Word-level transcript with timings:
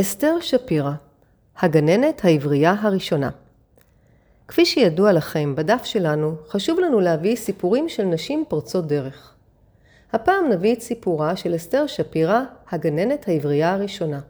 אסתר 0.00 0.40
שפירא, 0.40 0.92
הגננת 1.58 2.24
העברייה 2.24 2.74
הראשונה. 2.80 3.30
כפי 4.48 4.64
שידוע 4.64 5.12
לכם, 5.12 5.54
בדף 5.56 5.84
שלנו 5.84 6.36
חשוב 6.48 6.80
לנו 6.80 7.00
להביא 7.00 7.36
סיפורים 7.36 7.88
של 7.88 8.04
נשים 8.04 8.44
פורצות 8.48 8.86
דרך. 8.86 9.34
הפעם 10.12 10.48
נביא 10.48 10.74
את 10.74 10.80
סיפורה 10.80 11.36
של 11.36 11.56
אסתר 11.56 11.86
שפירא, 11.86 12.40
הגננת 12.70 13.28
העברייה 13.28 13.72
הראשונה. 13.72 14.20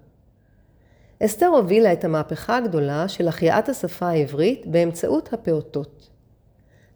אסתר 1.25 1.47
הובילה 1.47 1.93
את 1.93 2.05
המהפכה 2.05 2.57
הגדולה 2.57 3.09
של 3.09 3.29
החייאת 3.29 3.69
השפה 3.69 4.09
העברית 4.09 4.67
באמצעות 4.67 5.33
הפעוטות. 5.33 6.09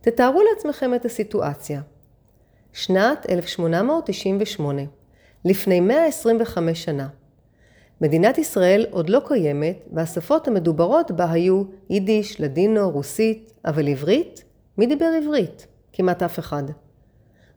תתארו 0.01 0.43
לעצמכם 0.43 0.95
את 0.95 1.05
הסיטואציה. 1.05 1.81
שנת 2.73 3.27
1898, 3.31 4.83
לפני 5.45 5.81
125 5.81 6.85
שנה. 6.85 7.09
מדינת 8.01 8.39
ישראל 8.39 8.87
עוד 8.91 9.11
לא 9.11 9.21
קיימת, 9.27 9.85
והשפות 9.93 10.49
המדוברות 10.49 11.11
בה 11.11 11.31
היו 11.31 11.63
יידיש, 11.91 12.41
לדינו, 12.41 12.91
רוסית, 12.91 13.53
אבל 13.65 13.89
עברית? 13.89 14.45
מי 14.79 14.87
דיבר 14.87 15.11
עברית? 15.23 15.67
כמעט 15.93 16.23
אף 16.23 16.39
אחד. 16.39 16.63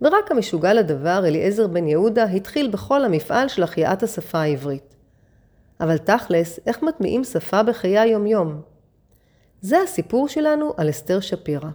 ורק 0.01 0.31
המשוגע 0.31 0.73
לדבר, 0.73 1.23
אליעזר 1.25 1.67
בן 1.67 1.87
יהודה, 1.87 2.23
התחיל 2.23 2.71
בכל 2.71 3.05
המפעל 3.05 3.47
של 3.47 3.63
החייאת 3.63 4.03
השפה 4.03 4.39
העברית. 4.39 4.95
אבל 5.79 5.97
תכלס, 5.97 6.59
איך 6.65 6.83
מטמיעים 6.83 7.23
שפה 7.23 7.63
בחיי 7.63 7.99
היומיום? 7.99 8.61
זה 9.61 9.81
הסיפור 9.81 10.27
שלנו 10.27 10.73
על 10.77 10.89
אסתר 10.89 11.19
שפירא. 11.19 11.69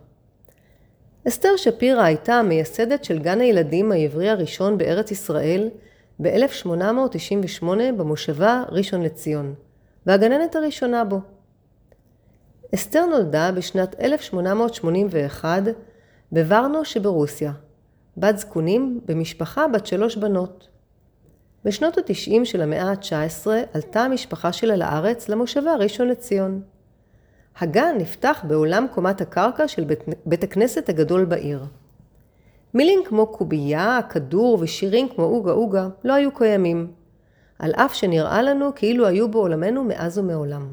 אסתר 1.28 1.56
שפירא 1.56 2.03
הייתה 2.03 2.34
המייסדת 2.34 3.05
של 3.05 3.19
גן 3.19 3.41
הילדים 3.41 3.92
העברי 3.92 4.28
הראשון 4.28 4.78
בארץ 4.78 5.11
ישראל, 5.11 5.69
ב-1898 6.22 7.64
במושבה 7.96 8.62
ראשון 8.68 9.02
לציון, 9.02 9.54
והגננת 10.06 10.56
הראשונה 10.56 11.04
בו. 11.04 11.20
אסתר 12.75 13.06
נולדה 13.06 13.52
בשנת 13.52 14.00
1881 14.00 15.62
בוורנו 16.33 16.84
שברוסיה, 16.84 17.52
בת 18.16 18.38
זקונים 18.38 19.00
במשפחה 19.05 19.69
בת 19.69 19.86
שלוש 19.86 20.16
בנות. 20.16 20.69
בשנות 21.64 21.98
ה-90 21.98 22.44
של 22.44 22.60
המאה 22.62 22.91
ה-19 22.91 23.47
עלתה 23.72 24.00
המשפחה 24.00 24.53
שלה 24.53 24.77
לארץ 24.77 25.28
למושבה 25.28 25.75
ראשון 25.75 26.08
לציון. 26.08 26.62
הגן 27.58 27.97
נפתח 27.98 28.44
בעולם 28.48 28.86
קומת 28.94 29.20
הקרקע 29.20 29.69
של 29.69 29.84
בית, 29.84 30.05
בית 30.27 30.44
הכנסת 30.44 30.88
הגדול 30.88 31.25
בעיר. 31.25 31.64
מילים 32.79 33.01
כמו 33.05 33.27
קובייה, 33.27 34.01
כדור 34.11 34.59
ושירים 34.61 35.09
כמו 35.09 35.25
אוגה 35.25 35.53
אוגה 35.53 35.89
לא 36.05 36.12
היו 36.12 36.34
קיימים, 36.34 36.93
על 37.59 37.73
אף 37.73 37.95
שנראה 37.95 38.43
לנו 38.43 38.71
כאילו 38.75 39.07
היו 39.07 39.31
בעולמנו 39.31 39.84
מאז 39.84 40.19
ומעולם. 40.19 40.69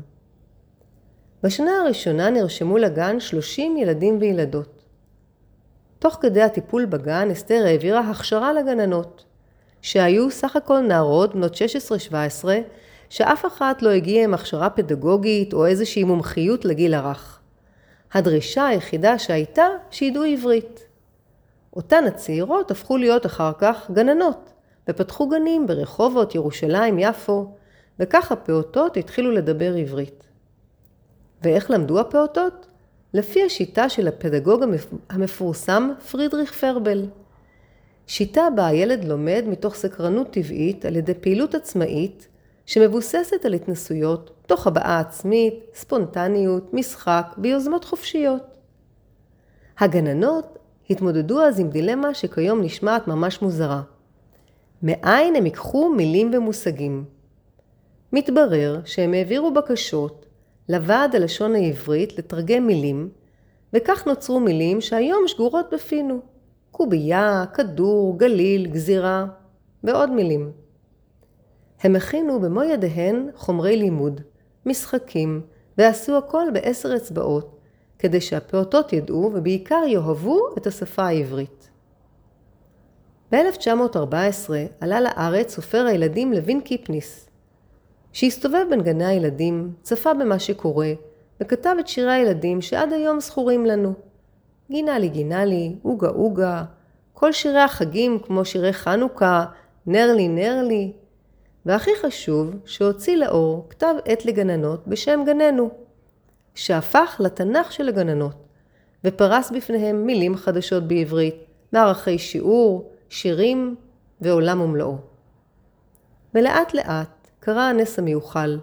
בשנה 1.43 1.71
הראשונה 1.81 2.29
נרשמו 2.29 2.77
לגן 2.77 3.19
30 3.19 3.77
ילדים 3.77 4.17
וילדות. 4.21 4.83
תוך 5.99 6.17
כדי 6.21 6.41
הטיפול 6.41 6.85
בגן 6.85 7.31
אסתר 7.31 7.63
העבירה 7.65 7.99
הכשרה 7.99 8.53
לגננות, 8.53 9.25
שהיו 9.81 10.31
סך 10.31 10.55
הכל 10.55 10.79
נערות 10.79 11.35
בנות 11.35 11.53
16-17, 11.53 11.57
שאף 13.09 13.45
אחת 13.45 13.81
לא 13.81 13.89
הגיעה 13.89 14.23
עם 14.23 14.33
הכשרה 14.33 14.69
פדגוגית 14.69 15.53
או 15.53 15.65
איזושהי 15.65 16.03
מומחיות 16.03 16.65
לגיל 16.65 16.93
הרך. 16.93 17.39
הדרישה 18.13 18.67
היחידה 18.67 19.19
שהייתה 19.19 19.67
שידעו 19.91 20.23
עברית. 20.23 20.84
אותן 21.75 22.03
הצעירות 22.07 22.71
הפכו 22.71 22.97
להיות 22.97 23.25
אחר 23.25 23.51
כך 23.57 23.91
גננות, 23.91 24.53
ופתחו 24.89 25.29
גנים 25.29 25.67
ברחובות, 25.67 26.35
ירושלים, 26.35 26.99
יפו, 26.99 27.53
וכך 27.99 28.31
הפעוטות 28.31 28.97
התחילו 28.97 29.31
לדבר 29.31 29.75
עברית. 29.75 30.27
ואיך 31.41 31.71
למדו 31.71 31.99
הפעוטות? 31.99 32.67
לפי 33.13 33.43
השיטה 33.43 33.89
של 33.89 34.07
הפדגוג 34.07 34.63
המפורסם 35.09 35.89
פרידריך 36.11 36.53
פרבל. 36.53 37.05
שיטה 38.07 38.47
בה 38.55 38.67
הילד 38.67 39.03
לומד 39.03 39.43
מתוך 39.47 39.75
סקרנות 39.75 40.31
טבעית 40.31 40.85
על 40.85 40.95
ידי 40.95 41.13
פעילות 41.13 41.55
עצמאית 41.55 42.27
שמבוססת 42.65 43.45
על 43.45 43.53
התנסויות, 43.53 44.31
תוך 44.47 44.67
הבעה 44.67 44.99
עצמית, 44.99 45.53
ספונטניות, 45.73 46.73
משחק 46.73 47.35
ויוזמות 47.37 47.85
חופשיות. 47.85 48.57
הגננות 49.79 50.54
התמודדו 50.89 51.41
אז 51.41 51.59
עם 51.59 51.69
דילמה 51.69 52.13
שכיום 52.13 52.61
נשמעת 52.61 53.07
ממש 53.07 53.41
מוזרה. 53.41 53.81
מאין 54.83 55.35
הם 55.35 55.45
ייקחו 55.45 55.89
מילים 55.89 56.31
ומושגים? 56.33 57.05
מתברר 58.13 58.81
שהם 58.85 59.13
העבירו 59.13 59.53
בקשות 59.53 60.25
לוועד 60.69 61.15
הלשון 61.15 61.55
העברית 61.55 62.17
לתרגם 62.17 62.67
מילים, 62.67 63.09
וכך 63.73 64.07
נוצרו 64.07 64.39
מילים 64.39 64.81
שהיום 64.81 65.27
שגורות 65.27 65.65
בפינו. 65.73 66.19
קובייה, 66.71 67.45
כדור, 67.53 68.19
גליל, 68.19 68.67
גזירה 68.67 69.25
ועוד 69.83 70.11
מילים. 70.11 70.51
הם 71.81 71.95
הכינו 71.95 72.39
במו 72.39 72.63
ידיהן 72.63 73.29
חומרי 73.35 73.77
לימוד, 73.77 74.21
משחקים, 74.65 75.41
ועשו 75.77 76.17
הכל 76.17 76.47
בעשר 76.53 76.95
אצבעות, 76.95 77.54
כדי 77.99 78.21
שהפעוטות 78.21 78.93
ידעו 78.93 79.31
ובעיקר 79.33 79.83
יאהבו 79.87 80.39
את 80.57 80.67
השפה 80.67 81.03
העברית. 81.03 81.69
ב-1914 83.31 84.49
עלה 84.79 85.01
לארץ 85.01 85.55
סופר 85.55 85.85
הילדים 85.85 86.33
לוין 86.33 86.61
קיפניס, 86.61 87.29
שהסתובב 88.13 88.65
בין 88.69 88.81
גני 88.81 89.05
הילדים, 89.05 89.73
צפה 89.81 90.13
במה 90.13 90.39
שקורה, 90.39 90.93
וכתב 91.41 91.75
את 91.79 91.87
שירי 91.87 92.11
הילדים 92.11 92.61
שעד 92.61 92.93
היום 92.93 93.19
זכורים 93.19 93.65
לנו. 93.65 93.93
גינה 94.71 94.99
לי 94.99 95.09
גינה 95.09 95.45
לי, 95.45 95.75
אוגה 95.85 96.09
אוגה, 96.09 96.63
כל 97.13 97.31
שירי 97.31 97.59
החגים 97.59 98.19
כמו 98.19 98.45
שירי 98.45 98.73
חנוכה, 98.73 99.45
נר 99.87 100.13
לי 100.15 100.27
נר 100.27 100.63
לי, 100.67 100.91
והכי 101.65 101.91
חשוב, 102.01 102.51
שהוציא 102.65 103.15
לאור 103.15 103.65
כתב 103.69 103.95
עת 104.05 104.25
לגננות 104.25 104.87
בשם 104.87 105.23
גננו. 105.25 105.84
שהפך 106.55 107.15
לתנ"ך 107.19 107.71
של 107.71 107.89
הגננות, 107.89 108.35
ופרס 109.03 109.51
בפניהם 109.51 110.05
מילים 110.05 110.35
חדשות 110.35 110.87
בעברית, 110.87 111.35
מערכי 111.71 112.17
שיעור, 112.17 112.91
שירים 113.09 113.75
ועולם 114.21 114.61
ומלואו. 114.61 114.97
ולאט 116.33 116.73
לאט 116.73 117.27
קרה 117.39 117.69
הנס 117.69 117.99
המיוחל. 117.99 118.59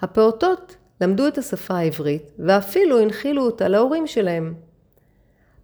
הפעוטות 0.00 0.76
למדו 1.00 1.28
את 1.28 1.38
השפה 1.38 1.74
העברית, 1.74 2.30
ואפילו 2.38 3.00
הנחילו 3.00 3.42
אותה 3.46 3.68
להורים 3.68 4.06
שלהם. 4.06 4.54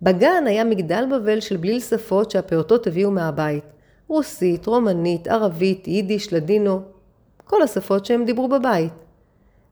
בגן 0.02 0.44
היה 0.46 0.64
מגדל 0.64 1.04
בבל 1.12 1.40
של 1.40 1.56
בליל 1.56 1.80
שפות 1.80 2.30
שהפעוטות 2.30 2.86
הביאו 2.86 3.10
מהבית, 3.10 3.64
רוסית, 4.08 4.66
רומנית, 4.66 5.28
ערבית, 5.28 5.88
יידיש, 5.88 6.32
לדינו, 6.32 6.82
כל 7.44 7.62
השפות 7.62 8.06
שהם 8.06 8.24
דיברו 8.24 8.48
בבית. 8.48 8.92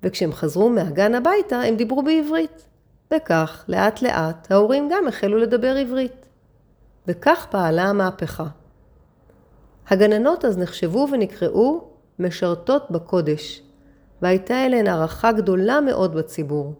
וכשהם 0.02 0.32
חזרו 0.32 0.70
מהגן 0.70 1.14
הביתה 1.14 1.60
הם 1.60 1.76
דיברו 1.76 2.02
בעברית. 2.02 2.68
וכך, 3.14 3.64
לאט 3.68 4.02
לאט, 4.02 4.50
ההורים 4.50 4.88
גם 4.92 5.08
החלו 5.08 5.38
לדבר 5.38 5.76
עברית. 5.76 6.26
וכך 7.06 7.46
פעלה 7.50 7.82
המהפכה. 7.82 8.46
הגננות 9.88 10.44
אז 10.44 10.58
נחשבו 10.58 11.08
ונקראו 11.12 11.84
משרתות 12.18 12.90
בקודש, 12.90 13.62
והייתה 14.22 14.66
אליהן 14.66 14.86
הערכה 14.86 15.32
גדולה 15.32 15.80
מאוד 15.80 16.14
בציבור. 16.14 16.74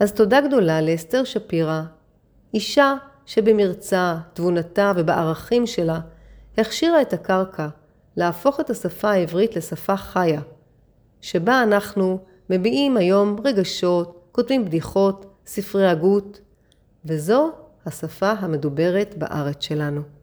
אז 0.00 0.12
תודה 0.12 0.40
גדולה 0.40 0.80
לאסתר 0.80 1.24
שפירא, 1.24 1.82
אישה 2.54 2.94
שבמרצה, 3.26 4.16
תבונתה 4.32 4.92
ובערכים 4.96 5.66
שלה 5.66 6.00
הכשירה 6.58 7.02
את 7.02 7.12
הקרקע 7.12 7.68
להפוך 8.16 8.60
את 8.60 8.70
השפה 8.70 9.10
העברית 9.10 9.56
לשפה 9.56 9.96
חיה, 9.96 10.40
שבה 11.20 11.62
אנחנו 11.62 12.18
מביעים 12.50 12.96
היום 12.96 13.36
רגשות, 13.44 14.28
כותבים 14.32 14.64
בדיחות, 14.64 15.26
ספרי 15.46 15.88
הגות, 15.88 16.40
וזו 17.04 17.52
השפה 17.86 18.30
המדוברת 18.30 19.14
בארץ 19.18 19.64
שלנו. 19.64 20.15